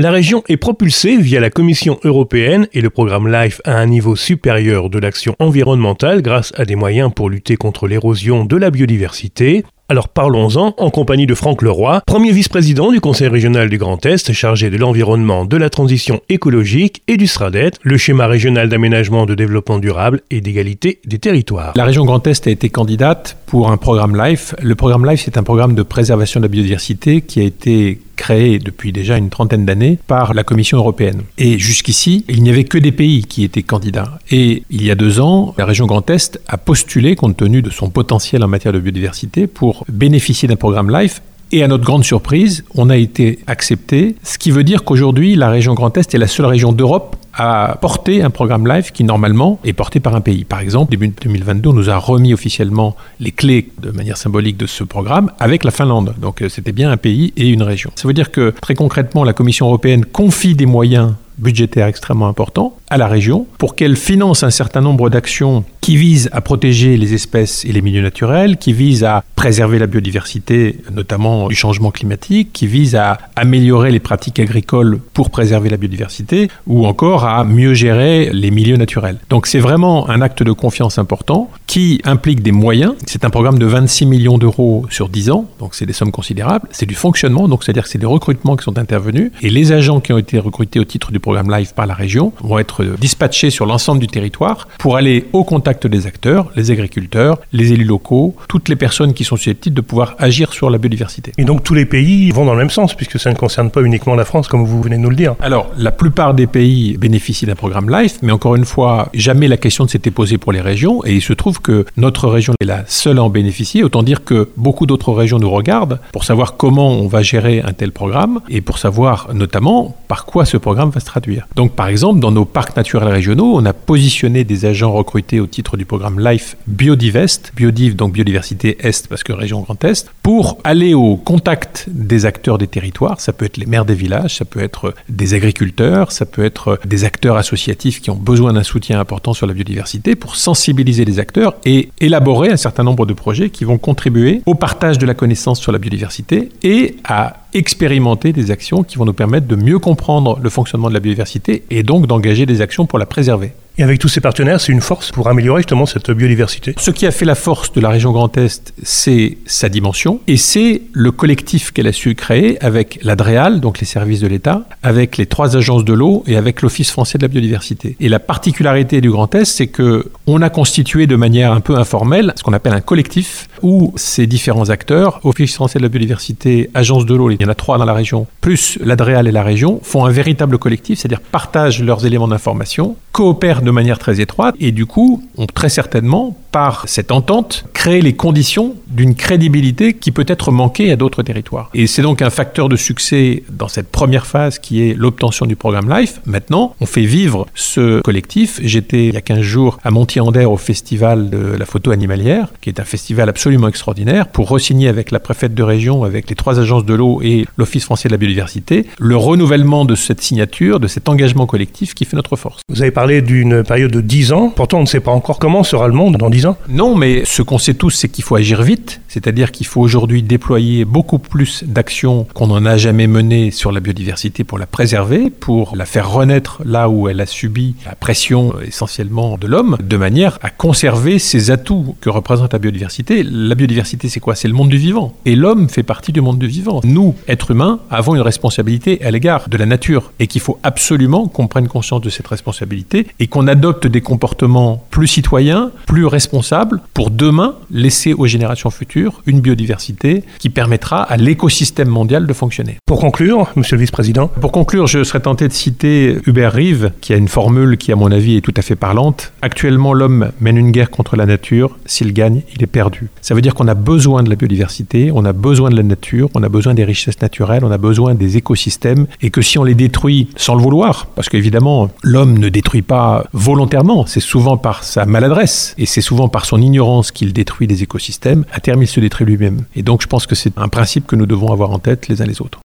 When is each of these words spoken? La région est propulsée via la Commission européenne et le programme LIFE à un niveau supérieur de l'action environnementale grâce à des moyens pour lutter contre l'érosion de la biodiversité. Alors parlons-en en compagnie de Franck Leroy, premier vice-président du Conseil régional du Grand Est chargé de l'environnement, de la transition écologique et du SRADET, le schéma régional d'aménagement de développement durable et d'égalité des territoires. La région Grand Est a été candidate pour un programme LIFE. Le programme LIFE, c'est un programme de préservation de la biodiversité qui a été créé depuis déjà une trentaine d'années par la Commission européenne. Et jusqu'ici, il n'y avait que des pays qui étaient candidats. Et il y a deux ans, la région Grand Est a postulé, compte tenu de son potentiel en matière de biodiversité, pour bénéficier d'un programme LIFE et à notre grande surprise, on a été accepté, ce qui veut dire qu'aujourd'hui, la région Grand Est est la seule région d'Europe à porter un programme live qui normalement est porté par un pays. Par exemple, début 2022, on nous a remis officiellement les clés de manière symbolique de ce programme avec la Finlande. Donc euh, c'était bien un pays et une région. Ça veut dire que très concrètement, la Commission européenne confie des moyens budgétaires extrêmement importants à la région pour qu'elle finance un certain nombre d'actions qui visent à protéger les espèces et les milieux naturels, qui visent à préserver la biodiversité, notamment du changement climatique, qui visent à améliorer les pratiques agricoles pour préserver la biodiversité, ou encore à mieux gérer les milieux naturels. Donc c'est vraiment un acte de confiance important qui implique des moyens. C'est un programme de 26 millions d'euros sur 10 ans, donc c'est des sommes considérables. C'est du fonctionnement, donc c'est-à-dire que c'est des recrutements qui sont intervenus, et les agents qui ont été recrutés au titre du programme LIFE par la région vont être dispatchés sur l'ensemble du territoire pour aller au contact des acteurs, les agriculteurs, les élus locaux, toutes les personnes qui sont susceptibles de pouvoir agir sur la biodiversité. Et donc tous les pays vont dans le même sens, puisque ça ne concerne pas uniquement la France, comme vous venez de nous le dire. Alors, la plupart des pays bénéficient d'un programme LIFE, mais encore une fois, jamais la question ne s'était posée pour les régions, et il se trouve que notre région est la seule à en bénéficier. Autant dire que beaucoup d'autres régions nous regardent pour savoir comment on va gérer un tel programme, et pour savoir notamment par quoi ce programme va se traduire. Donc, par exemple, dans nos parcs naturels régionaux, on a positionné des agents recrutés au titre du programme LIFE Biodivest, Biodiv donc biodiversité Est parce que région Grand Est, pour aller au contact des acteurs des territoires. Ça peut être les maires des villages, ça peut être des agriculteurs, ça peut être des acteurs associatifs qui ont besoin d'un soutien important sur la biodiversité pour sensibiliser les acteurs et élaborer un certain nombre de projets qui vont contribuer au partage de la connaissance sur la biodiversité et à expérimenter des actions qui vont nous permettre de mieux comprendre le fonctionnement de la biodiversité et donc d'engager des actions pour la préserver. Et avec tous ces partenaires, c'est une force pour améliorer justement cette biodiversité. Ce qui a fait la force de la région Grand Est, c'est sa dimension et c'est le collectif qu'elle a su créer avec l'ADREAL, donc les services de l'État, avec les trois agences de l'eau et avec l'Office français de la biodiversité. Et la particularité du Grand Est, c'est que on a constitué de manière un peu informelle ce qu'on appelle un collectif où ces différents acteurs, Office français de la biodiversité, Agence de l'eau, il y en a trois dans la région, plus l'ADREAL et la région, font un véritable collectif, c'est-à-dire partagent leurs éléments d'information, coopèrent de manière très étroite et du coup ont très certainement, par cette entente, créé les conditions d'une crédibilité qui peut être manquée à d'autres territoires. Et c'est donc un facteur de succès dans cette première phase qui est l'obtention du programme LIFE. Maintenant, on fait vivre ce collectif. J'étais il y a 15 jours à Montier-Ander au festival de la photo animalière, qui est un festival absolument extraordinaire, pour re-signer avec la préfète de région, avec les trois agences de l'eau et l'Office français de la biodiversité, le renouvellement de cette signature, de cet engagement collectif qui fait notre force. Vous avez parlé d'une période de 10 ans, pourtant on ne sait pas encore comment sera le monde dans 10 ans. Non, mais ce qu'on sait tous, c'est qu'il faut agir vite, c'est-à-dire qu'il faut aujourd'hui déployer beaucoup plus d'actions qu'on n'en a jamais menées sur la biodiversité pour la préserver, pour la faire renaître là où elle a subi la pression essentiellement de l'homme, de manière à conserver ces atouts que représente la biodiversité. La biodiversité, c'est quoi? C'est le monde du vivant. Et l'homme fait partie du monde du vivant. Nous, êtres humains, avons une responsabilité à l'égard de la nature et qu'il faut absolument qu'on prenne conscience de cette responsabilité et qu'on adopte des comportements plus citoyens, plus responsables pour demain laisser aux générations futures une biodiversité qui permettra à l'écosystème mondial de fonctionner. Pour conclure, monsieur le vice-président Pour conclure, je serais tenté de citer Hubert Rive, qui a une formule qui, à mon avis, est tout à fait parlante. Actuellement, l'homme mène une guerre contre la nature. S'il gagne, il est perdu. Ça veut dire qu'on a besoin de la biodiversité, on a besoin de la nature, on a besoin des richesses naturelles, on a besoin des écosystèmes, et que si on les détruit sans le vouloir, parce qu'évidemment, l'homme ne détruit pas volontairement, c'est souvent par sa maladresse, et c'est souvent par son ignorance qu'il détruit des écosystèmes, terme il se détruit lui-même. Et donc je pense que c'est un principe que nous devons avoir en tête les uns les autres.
La 0.00 0.10
région 0.10 0.42
est 0.48 0.56
propulsée 0.56 1.18
via 1.18 1.38
la 1.38 1.50
Commission 1.50 2.00
européenne 2.02 2.66
et 2.72 2.80
le 2.80 2.88
programme 2.88 3.30
LIFE 3.30 3.60
à 3.66 3.76
un 3.76 3.84
niveau 3.84 4.16
supérieur 4.16 4.88
de 4.88 4.98
l'action 4.98 5.36
environnementale 5.38 6.22
grâce 6.22 6.50
à 6.56 6.64
des 6.64 6.76
moyens 6.76 7.12
pour 7.14 7.28
lutter 7.28 7.56
contre 7.56 7.86
l'érosion 7.86 8.46
de 8.46 8.56
la 8.56 8.70
biodiversité. 8.70 9.66
Alors 9.90 10.08
parlons-en 10.08 10.74
en 10.78 10.88
compagnie 10.88 11.26
de 11.26 11.34
Franck 11.34 11.60
Leroy, 11.60 12.00
premier 12.06 12.32
vice-président 12.32 12.90
du 12.90 13.02
Conseil 13.02 13.28
régional 13.28 13.68
du 13.68 13.76
Grand 13.76 14.06
Est 14.06 14.32
chargé 14.32 14.70
de 14.70 14.78
l'environnement, 14.78 15.44
de 15.44 15.58
la 15.58 15.68
transition 15.68 16.22
écologique 16.30 17.02
et 17.06 17.18
du 17.18 17.26
SRADET, 17.26 17.72
le 17.82 17.98
schéma 17.98 18.26
régional 18.28 18.70
d'aménagement 18.70 19.26
de 19.26 19.34
développement 19.34 19.78
durable 19.78 20.22
et 20.30 20.40
d'égalité 20.40 21.00
des 21.04 21.18
territoires. 21.18 21.74
La 21.76 21.84
région 21.84 22.06
Grand 22.06 22.26
Est 22.26 22.46
a 22.46 22.50
été 22.50 22.70
candidate 22.70 23.36
pour 23.44 23.70
un 23.70 23.76
programme 23.76 24.16
LIFE. 24.16 24.54
Le 24.62 24.74
programme 24.74 25.04
LIFE, 25.04 25.20
c'est 25.22 25.36
un 25.36 25.42
programme 25.42 25.74
de 25.74 25.82
préservation 25.82 26.40
de 26.40 26.46
la 26.46 26.48
biodiversité 26.48 27.20
qui 27.20 27.40
a 27.40 27.42
été 27.42 27.98
créé 28.22 28.60
depuis 28.60 28.92
déjà 28.92 29.18
une 29.18 29.30
trentaine 29.30 29.66
d'années 29.66 29.98
par 30.06 30.32
la 30.32 30.44
Commission 30.44 30.78
européenne. 30.78 31.22
Et 31.38 31.58
jusqu'ici, 31.58 32.24
il 32.28 32.44
n'y 32.44 32.50
avait 32.50 32.62
que 32.62 32.78
des 32.78 32.92
pays 32.92 33.24
qui 33.24 33.42
étaient 33.42 33.64
candidats. 33.64 34.20
Et 34.30 34.62
il 34.70 34.84
y 34.84 34.92
a 34.92 34.94
deux 34.94 35.18
ans, 35.18 35.56
la 35.58 35.66
région 35.66 35.86
Grand 35.86 36.08
Est 36.08 36.40
a 36.46 36.56
postulé, 36.56 37.16
compte 37.16 37.36
tenu 37.36 37.62
de 37.62 37.70
son 37.70 37.90
potentiel 37.90 38.44
en 38.44 38.48
matière 38.48 38.72
de 38.72 38.78
biodiversité, 38.78 39.48
pour 39.48 39.84
bénéficier 39.88 40.46
d'un 40.46 40.54
programme 40.54 40.88
LIFE 40.88 41.20
et 41.50 41.64
à 41.64 41.68
notre 41.68 41.84
grande 41.84 42.04
surprise, 42.04 42.64
on 42.76 42.90
a 42.90 42.96
été 42.96 43.40
accepté, 43.46 44.14
ce 44.22 44.38
qui 44.38 44.50
veut 44.50 44.64
dire 44.64 44.84
qu'aujourd'hui, 44.84 45.34
la 45.34 45.50
région 45.50 45.74
Grand 45.74 45.94
Est 45.98 46.14
est 46.14 46.18
la 46.18 46.28
seule 46.28 46.46
région 46.46 46.72
d'Europe 46.72 47.16
à 47.34 47.78
porter 47.80 48.22
un 48.22 48.30
programme 48.30 48.66
live 48.66 48.92
qui 48.92 49.04
normalement 49.04 49.58
est 49.64 49.72
porté 49.72 50.00
par 50.00 50.14
un 50.14 50.20
pays. 50.20 50.44
Par 50.44 50.60
exemple, 50.60 50.90
début 50.90 51.08
2022, 51.08 51.70
on 51.70 51.72
nous 51.72 51.90
a 51.90 51.96
remis 51.96 52.34
officiellement 52.34 52.96
les 53.20 53.30
clés 53.30 53.68
de 53.80 53.90
manière 53.90 54.16
symbolique 54.16 54.56
de 54.56 54.66
ce 54.66 54.84
programme 54.84 55.30
avec 55.38 55.64
la 55.64 55.70
Finlande. 55.70 56.14
Donc 56.20 56.42
euh, 56.42 56.48
c'était 56.48 56.72
bien 56.72 56.90
un 56.90 56.96
pays 56.96 57.32
et 57.36 57.48
une 57.48 57.62
région. 57.62 57.90
Ça 57.94 58.06
veut 58.06 58.14
dire 58.14 58.30
que 58.30 58.54
très 58.60 58.74
concrètement, 58.74 59.24
la 59.24 59.32
Commission 59.32 59.66
européenne 59.66 60.04
confie 60.04 60.54
des 60.54 60.66
moyens 60.66 61.14
budgétaires 61.38 61.86
extrêmement 61.86 62.28
importants 62.28 62.76
à 62.90 62.98
la 62.98 63.06
région 63.06 63.46
pour 63.58 63.74
qu'elle 63.74 63.96
finance 63.96 64.42
un 64.42 64.50
certain 64.50 64.80
nombre 64.80 65.10
d'actions 65.10 65.64
qui 65.82 65.96
visent 65.96 66.30
à 66.32 66.40
protéger 66.40 66.96
les 66.96 67.12
espèces 67.12 67.64
et 67.64 67.72
les 67.72 67.82
milieux 67.82 68.02
naturels, 68.02 68.56
qui 68.56 68.72
visent 68.72 69.02
à 69.02 69.24
préserver 69.34 69.80
la 69.80 69.88
biodiversité, 69.88 70.78
notamment 70.92 71.48
du 71.48 71.56
changement 71.56 71.90
climatique, 71.90 72.50
qui 72.52 72.68
visent 72.68 72.94
à 72.94 73.18
améliorer 73.34 73.90
les 73.90 73.98
pratiques 73.98 74.38
agricoles 74.38 75.00
pour 75.12 75.30
préserver 75.30 75.68
la 75.68 75.76
biodiversité, 75.76 76.48
ou 76.68 76.86
encore 76.86 77.24
à 77.24 77.42
mieux 77.42 77.74
gérer 77.74 78.30
les 78.32 78.52
milieux 78.52 78.76
naturels. 78.76 79.18
Donc 79.28 79.48
c'est 79.48 79.58
vraiment 79.58 80.08
un 80.08 80.22
acte 80.22 80.44
de 80.44 80.52
confiance 80.52 80.98
important 80.98 81.50
qui 81.66 82.00
implique 82.04 82.42
des 82.42 82.52
moyens. 82.52 82.94
C'est 83.06 83.24
un 83.24 83.30
programme 83.30 83.58
de 83.58 83.66
26 83.66 84.06
millions 84.06 84.38
d'euros 84.38 84.86
sur 84.88 85.08
10 85.08 85.30
ans, 85.30 85.48
donc 85.58 85.74
c'est 85.74 85.86
des 85.86 85.92
sommes 85.92 86.12
considérables. 86.12 86.68
C'est 86.70 86.86
du 86.86 86.94
fonctionnement, 86.94 87.48
donc 87.48 87.64
c'est-à-dire 87.64 87.82
que 87.82 87.88
c'est 87.88 87.98
des 87.98 88.06
recrutements 88.06 88.54
qui 88.54 88.62
sont 88.62 88.78
intervenus, 88.78 89.32
et 89.42 89.50
les 89.50 89.72
agents 89.72 89.98
qui 89.98 90.12
ont 90.12 90.18
été 90.18 90.38
recrutés 90.38 90.78
au 90.78 90.84
titre 90.84 91.10
du 91.10 91.18
programme 91.18 91.50
LIFE 91.52 91.74
par 91.74 91.86
la 91.86 91.94
région 91.94 92.32
vont 92.40 92.60
être 92.60 92.84
dispatchés 93.00 93.50
sur 93.50 93.66
l'ensemble 93.66 93.98
du 93.98 94.06
territoire 94.06 94.68
pour 94.78 94.96
aller 94.96 95.26
au 95.32 95.42
contact 95.42 95.71
des 95.86 96.06
acteurs, 96.06 96.50
les 96.56 96.70
agriculteurs, 96.70 97.38
les 97.52 97.72
élus 97.72 97.84
locaux, 97.84 98.34
toutes 98.48 98.68
les 98.68 98.76
personnes 98.76 99.14
qui 99.14 99.24
sont 99.24 99.36
susceptibles 99.36 99.76
de 99.76 99.80
pouvoir 99.80 100.14
agir 100.18 100.52
sur 100.52 100.70
la 100.70 100.78
biodiversité. 100.78 101.32
Et 101.38 101.44
donc 101.44 101.64
tous 101.64 101.74
les 101.74 101.86
pays 101.86 102.30
vont 102.30 102.44
dans 102.44 102.52
le 102.52 102.58
même 102.58 102.70
sens, 102.70 102.94
puisque 102.94 103.18
ça 103.18 103.30
ne 103.30 103.36
concerne 103.36 103.70
pas 103.70 103.82
uniquement 103.82 104.14
la 104.14 104.24
France, 104.24 104.48
comme 104.48 104.64
vous 104.64 104.82
venez 104.82 104.96
de 104.96 105.02
nous 105.02 105.10
le 105.10 105.16
dire. 105.16 105.34
Alors, 105.40 105.70
la 105.76 105.92
plupart 105.92 106.34
des 106.34 106.46
pays 106.46 106.96
bénéficient 106.96 107.46
d'un 107.46 107.54
programme 107.54 107.90
LIFE, 107.90 108.18
mais 108.22 108.32
encore 108.32 108.56
une 108.56 108.64
fois, 108.64 109.08
jamais 109.14 109.48
la 109.48 109.56
question 109.56 109.84
ne 109.84 109.88
s'était 109.88 110.10
posée 110.10 110.38
pour 110.38 110.52
les 110.52 110.60
régions, 110.60 111.04
et 111.04 111.14
il 111.14 111.22
se 111.22 111.32
trouve 111.32 111.60
que 111.60 111.84
notre 111.96 112.28
région 112.28 112.54
est 112.60 112.64
la 112.64 112.84
seule 112.86 113.18
à 113.18 113.22
en 113.22 113.30
bénéficier. 113.30 113.84
Autant 113.84 114.02
dire 114.02 114.24
que 114.24 114.50
beaucoup 114.56 114.86
d'autres 114.86 115.12
régions 115.12 115.38
nous 115.38 115.50
regardent 115.50 116.00
pour 116.12 116.24
savoir 116.24 116.56
comment 116.56 116.90
on 116.90 117.06
va 117.06 117.22
gérer 117.22 117.62
un 117.62 117.72
tel 117.72 117.92
programme, 117.92 118.40
et 118.48 118.60
pour 118.60 118.78
savoir 118.78 119.28
notamment 119.34 119.96
par 120.08 120.24
quoi 120.24 120.44
ce 120.44 120.56
programme 120.56 120.90
va 120.90 121.00
se 121.00 121.06
traduire. 121.06 121.46
Donc, 121.56 121.72
par 121.72 121.88
exemple, 121.88 122.20
dans 122.20 122.32
nos 122.32 122.44
parcs 122.44 122.76
naturels 122.76 123.08
régionaux, 123.08 123.52
on 123.54 123.64
a 123.64 123.72
positionné 123.72 124.44
des 124.44 124.66
agents 124.66 124.92
recrutés 124.92 125.40
au 125.40 125.46
titre 125.46 125.61
du 125.76 125.84
programme 125.84 126.20
LIFE 126.20 126.56
Biodivest, 126.66 127.52
Biodiv 127.54 127.96
donc 127.96 128.12
biodiversité 128.12 128.76
Est 128.86 129.06
parce 129.08 129.22
que 129.22 129.32
région 129.32 129.60
Grand 129.60 129.82
Est, 129.84 130.10
pour 130.22 130.58
aller 130.64 130.94
au 130.94 131.16
contact 131.16 131.86
des 131.88 132.26
acteurs 132.26 132.58
des 132.58 132.66
territoires. 132.66 133.20
Ça 133.20 133.32
peut 133.32 133.44
être 133.44 133.56
les 133.56 133.66
maires 133.66 133.84
des 133.84 133.94
villages, 133.94 134.36
ça 134.36 134.44
peut 134.44 134.60
être 134.60 134.94
des 135.08 135.34
agriculteurs, 135.34 136.12
ça 136.12 136.26
peut 136.26 136.44
être 136.44 136.78
des 136.84 137.04
acteurs 137.04 137.36
associatifs 137.36 138.00
qui 138.00 138.10
ont 138.10 138.16
besoin 138.16 138.52
d'un 138.52 138.62
soutien 138.62 139.00
important 139.00 139.32
sur 139.32 139.46
la 139.46 139.54
biodiversité 139.54 140.16
pour 140.16 140.36
sensibiliser 140.36 141.04
les 141.04 141.18
acteurs 141.18 141.54
et 141.64 141.90
élaborer 142.00 142.50
un 142.50 142.56
certain 142.56 142.82
nombre 142.82 143.06
de 143.06 143.14
projets 143.14 143.50
qui 143.50 143.64
vont 143.64 143.78
contribuer 143.78 144.42
au 144.46 144.54
partage 144.54 144.98
de 144.98 145.06
la 145.06 145.14
connaissance 145.14 145.60
sur 145.60 145.72
la 145.72 145.78
biodiversité 145.78 146.50
et 146.62 146.96
à 147.04 147.41
expérimenter 147.54 148.32
des 148.32 148.50
actions 148.50 148.82
qui 148.82 148.98
vont 148.98 149.04
nous 149.04 149.12
permettre 149.12 149.46
de 149.46 149.56
mieux 149.56 149.78
comprendre 149.78 150.38
le 150.42 150.50
fonctionnement 150.50 150.88
de 150.88 150.94
la 150.94 151.00
biodiversité 151.00 151.64
et 151.70 151.82
donc 151.82 152.06
d'engager 152.06 152.46
des 152.46 152.60
actions 152.60 152.86
pour 152.86 152.98
la 152.98 153.06
préserver. 153.06 153.52
Et 153.78 153.82
avec 153.82 153.98
tous 153.98 154.08
ces 154.08 154.20
partenaires, 154.20 154.60
c'est 154.60 154.72
une 154.72 154.82
force 154.82 155.10
pour 155.12 155.28
améliorer 155.28 155.60
justement 155.60 155.86
cette 155.86 156.10
biodiversité. 156.10 156.74
Ce 156.76 156.90
qui 156.90 157.06
a 157.06 157.10
fait 157.10 157.24
la 157.24 157.34
force 157.34 157.72
de 157.72 157.80
la 157.80 157.88
région 157.88 158.12
Grand 158.12 158.36
Est, 158.36 158.74
c'est 158.82 159.38
sa 159.46 159.70
dimension 159.70 160.20
et 160.28 160.36
c'est 160.36 160.82
le 160.92 161.10
collectif 161.10 161.70
qu'elle 161.70 161.86
a 161.86 161.92
su 161.92 162.14
créer 162.14 162.62
avec 162.62 162.98
l'ADREAL, 163.02 163.60
donc 163.60 163.80
les 163.80 163.86
services 163.86 164.20
de 164.20 164.26
l'État, 164.26 164.66
avec 164.82 165.16
les 165.16 165.24
trois 165.24 165.56
agences 165.56 165.86
de 165.86 165.94
l'eau 165.94 166.22
et 166.26 166.36
avec 166.36 166.60
l'Office 166.60 166.90
français 166.90 167.16
de 167.16 167.22
la 167.22 167.28
biodiversité. 167.28 167.96
Et 167.98 168.10
la 168.10 168.18
particularité 168.18 169.00
du 169.00 169.10
Grand 169.10 169.34
Est, 169.34 169.46
c'est 169.46 169.68
que 169.68 170.10
on 170.26 170.42
a 170.42 170.50
constitué 170.50 171.06
de 171.06 171.16
manière 171.16 171.52
un 171.52 171.60
peu 171.60 171.76
informelle 171.78 172.34
ce 172.36 172.42
qu'on 172.42 172.52
appelle 172.52 172.74
un 172.74 172.82
collectif 172.82 173.48
où 173.62 173.94
ces 173.96 174.26
différents 174.26 174.68
acteurs, 174.68 175.20
Office 175.24 175.54
français 175.54 175.78
de 175.78 175.84
la 175.84 175.88
biodiversité, 175.88 176.68
Agence 176.74 177.06
de 177.06 177.14
l'eau, 177.14 177.30
il 177.42 177.46
y 177.46 177.48
en 177.48 177.50
a 177.50 177.56
trois 177.56 177.76
dans 177.76 177.84
la 177.84 177.92
région, 177.92 178.28
plus 178.40 178.78
l'ADREAL 178.80 179.26
et 179.26 179.32
la 179.32 179.42
région, 179.42 179.80
font 179.82 180.04
un 180.04 180.10
véritable 180.10 180.58
collectif, 180.58 181.00
c'est-à-dire 181.00 181.20
partagent 181.20 181.82
leurs 181.82 182.06
éléments 182.06 182.28
d'information, 182.28 182.94
coopèrent 183.10 183.62
de 183.62 183.72
manière 183.72 183.98
très 183.98 184.20
étroite 184.20 184.54
et 184.60 184.70
du 184.70 184.86
coup 184.86 185.24
ont 185.36 185.46
très 185.46 185.68
certainement, 185.68 186.36
par 186.52 186.84
cette 186.86 187.10
entente, 187.10 187.64
créé 187.72 188.00
les 188.00 188.14
conditions 188.14 188.76
d'une 188.92 189.14
crédibilité 189.14 189.94
qui 189.94 190.12
peut 190.12 190.24
être 190.28 190.52
manquée 190.52 190.92
à 190.92 190.96
d'autres 190.96 191.22
territoires. 191.22 191.70
Et 191.74 191.86
c'est 191.86 192.02
donc 192.02 192.22
un 192.22 192.30
facteur 192.30 192.68
de 192.68 192.76
succès 192.76 193.42
dans 193.50 193.68
cette 193.68 193.90
première 193.90 194.26
phase 194.26 194.58
qui 194.58 194.82
est 194.82 194.94
l'obtention 194.94 195.46
du 195.46 195.56
programme 195.56 195.90
LIFE. 195.90 196.20
Maintenant, 196.26 196.74
on 196.80 196.86
fait 196.86 197.04
vivre 197.04 197.46
ce 197.54 198.00
collectif. 198.02 198.60
J'étais 198.62 199.06
il 199.06 199.14
y 199.14 199.16
a 199.16 199.20
15 199.20 199.40
jours 199.40 199.78
à 199.82 199.90
Montier-Ander 199.90 200.44
au 200.44 200.56
festival 200.56 201.30
de 201.30 201.56
la 201.58 201.66
photo 201.66 201.90
animalière, 201.90 202.48
qui 202.60 202.68
est 202.68 202.80
un 202.80 202.84
festival 202.84 203.28
absolument 203.28 203.68
extraordinaire, 203.68 204.28
pour 204.28 204.48
re-signer 204.48 204.88
avec 204.88 205.10
la 205.10 205.20
préfète 205.20 205.54
de 205.54 205.62
région, 205.62 206.04
avec 206.04 206.28
les 206.28 206.36
trois 206.36 206.60
agences 206.60 206.84
de 206.84 206.94
l'eau 206.94 207.20
et 207.22 207.46
l'Office 207.56 207.84
français 207.84 208.08
de 208.08 208.12
la 208.12 208.18
biodiversité, 208.18 208.86
le 208.98 209.16
renouvellement 209.16 209.84
de 209.84 209.94
cette 209.94 210.20
signature, 210.20 210.80
de 210.80 210.88
cet 210.88 211.08
engagement 211.08 211.46
collectif 211.46 211.94
qui 211.94 212.04
fait 212.04 212.16
notre 212.16 212.36
force. 212.36 212.60
Vous 212.68 212.82
avez 212.82 212.90
parlé 212.90 213.22
d'une 213.22 213.62
période 213.62 213.90
de 213.90 214.00
10 214.00 214.32
ans, 214.32 214.52
pourtant 214.54 214.78
on 214.78 214.82
ne 214.82 214.86
sait 214.86 215.00
pas 215.00 215.10
encore 215.10 215.38
comment 215.38 215.62
sera 215.62 215.88
le 215.88 215.94
monde 215.94 216.16
dans 216.16 216.30
10 216.30 216.46
ans. 216.46 216.56
Non, 216.68 216.94
mais 216.94 217.24
ce 217.24 217.42
qu'on 217.42 217.58
sait 217.58 217.74
tous, 217.74 217.90
c'est 217.90 218.08
qu'il 218.08 218.24
faut 218.24 218.36
agir 218.36 218.62
vite, 218.62 218.81
c'est-à-dire 219.08 219.52
qu'il 219.52 219.66
faut 219.66 219.80
aujourd'hui 219.80 220.22
déployer 220.22 220.84
beaucoup 220.84 221.18
plus 221.18 221.64
d'actions 221.64 222.26
qu'on 222.34 222.48
n'en 222.48 222.64
a 222.64 222.76
jamais 222.76 223.06
menées 223.06 223.50
sur 223.50 223.72
la 223.72 223.80
biodiversité 223.80 224.44
pour 224.44 224.58
la 224.58 224.66
préserver, 224.66 225.30
pour 225.30 225.76
la 225.76 225.86
faire 225.86 226.10
renaître 226.10 226.62
là 226.64 226.88
où 226.88 227.08
elle 227.08 227.20
a 227.20 227.26
subi 227.26 227.74
la 227.86 227.94
pression 227.94 228.54
essentiellement 228.66 229.36
de 229.38 229.46
l'homme, 229.46 229.76
de 229.82 229.96
manière 229.96 230.38
à 230.42 230.50
conserver 230.50 231.18
ces 231.18 231.50
atouts 231.50 231.96
que 232.00 232.10
représente 232.10 232.52
la 232.52 232.58
biodiversité. 232.58 233.22
La 233.22 233.54
biodiversité, 233.54 234.08
c'est 234.08 234.20
quoi? 234.20 234.34
C'est 234.34 234.48
le 234.48 234.54
monde 234.54 234.68
du 234.68 234.78
vivant. 234.78 235.14
Et 235.24 235.36
l'homme 235.36 235.68
fait 235.68 235.82
partie 235.82 236.12
du 236.12 236.20
monde 236.20 236.38
du 236.38 236.46
vivant. 236.46 236.80
Nous, 236.84 237.14
êtres 237.28 237.50
humains, 237.50 237.80
avons 237.90 238.14
une 238.14 238.22
responsabilité 238.22 239.02
à 239.04 239.10
l'égard 239.10 239.48
de 239.48 239.56
la 239.56 239.66
nature 239.66 240.12
et 240.18 240.26
qu'il 240.26 240.40
faut 240.40 240.58
absolument 240.62 241.28
qu'on 241.28 241.46
prenne 241.46 241.68
conscience 241.68 242.00
de 242.00 242.10
cette 242.10 242.26
responsabilité 242.28 243.06
et 243.18 243.26
qu'on 243.26 243.46
adopte 243.46 243.86
des 243.86 244.00
comportements 244.00 244.84
plus 244.90 245.06
citoyens, 245.06 245.70
plus 245.86 246.06
responsables 246.06 246.80
pour 246.94 247.10
demain 247.10 247.56
laisser 247.70 248.12
aux 248.14 248.26
générations 248.26 248.70
futures 248.72 249.22
une 249.26 249.40
biodiversité 249.40 250.24
qui 250.38 250.50
permettra 250.50 251.02
à 251.02 251.16
l'écosystème 251.16 251.88
mondial 251.88 252.26
de 252.26 252.32
fonctionner. 252.32 252.76
Pour 252.86 253.00
conclure, 253.00 253.50
monsieur 253.56 253.76
le 253.76 253.80
vice-président 253.80 254.28
Pour 254.28 254.52
conclure, 254.52 254.86
je 254.86 255.04
serais 255.04 255.20
tenté 255.20 255.48
de 255.48 255.52
citer 255.52 256.18
Hubert 256.26 256.52
Rive, 256.52 256.92
qui 257.00 257.12
a 257.12 257.16
une 257.16 257.28
formule 257.28 257.76
qui, 257.76 257.92
à 257.92 257.96
mon 257.96 258.10
avis, 258.10 258.36
est 258.36 258.40
tout 258.40 258.54
à 258.56 258.62
fait 258.62 258.76
parlante. 258.76 259.32
Actuellement, 259.42 259.92
l'homme 259.92 260.32
mène 260.40 260.56
une 260.56 260.70
guerre 260.70 260.90
contre 260.90 261.16
la 261.16 261.26
nature. 261.26 261.78
S'il 261.86 262.12
gagne, 262.12 262.42
il 262.54 262.62
est 262.62 262.66
perdu. 262.66 263.10
Ça 263.20 263.34
veut 263.34 263.40
dire 263.40 263.54
qu'on 263.54 263.68
a 263.68 263.74
besoin 263.74 264.22
de 264.22 264.30
la 264.30 264.36
biodiversité, 264.36 265.10
on 265.14 265.24
a 265.24 265.32
besoin 265.32 265.70
de 265.70 265.76
la 265.76 265.82
nature, 265.82 266.28
on 266.34 266.42
a 266.42 266.48
besoin 266.48 266.74
des 266.74 266.84
richesses 266.84 267.20
naturelles, 267.20 267.64
on 267.64 267.70
a 267.70 267.78
besoin 267.78 268.14
des 268.14 268.36
écosystèmes, 268.36 269.06
et 269.20 269.30
que 269.30 269.42
si 269.42 269.58
on 269.58 269.64
les 269.64 269.74
détruit 269.74 270.28
sans 270.36 270.54
le 270.54 270.62
vouloir, 270.62 271.06
parce 271.14 271.28
qu'évidemment, 271.28 271.90
l'homme 272.02 272.38
ne 272.38 272.48
détruit 272.48 272.82
pas 272.82 273.24
volontairement, 273.32 274.06
c'est 274.06 274.20
souvent 274.20 274.56
par 274.56 274.84
sa 274.84 275.06
maladresse, 275.06 275.74
et 275.78 275.86
c'est 275.86 276.00
souvent 276.00 276.28
par 276.28 276.44
son 276.44 276.60
ignorance 276.60 277.10
qu'il 277.10 277.32
détruit 277.32 277.66
des 277.66 277.82
écosystèmes, 277.82 278.44
terme 278.62 278.82
il 278.82 278.86
se 278.86 279.00
détruit 279.00 279.26
lui-même. 279.26 279.62
Et 279.76 279.82
donc 279.82 280.02
je 280.02 280.06
pense 280.06 280.26
que 280.26 280.34
c'est 280.34 280.56
un 280.56 280.68
principe 280.68 281.06
que 281.06 281.16
nous 281.16 281.26
devons 281.26 281.52
avoir 281.52 281.70
en 281.70 281.78
tête 281.78 282.08
les 282.08 282.22
uns 282.22 282.26
les 282.26 282.40
autres. 282.40 282.60